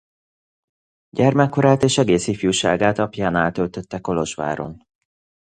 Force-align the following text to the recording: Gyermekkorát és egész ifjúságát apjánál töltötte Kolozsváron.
Gyermekkorát 1.09 1.83
és 1.83 1.97
egész 1.97 2.27
ifjúságát 2.27 2.97
apjánál 2.99 3.51
töltötte 3.51 3.99
Kolozsváron. 3.99 4.83